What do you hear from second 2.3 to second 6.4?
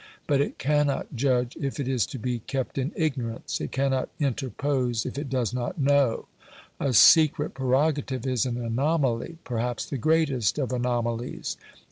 kept in ignorance; it cannot interpose if it does not know.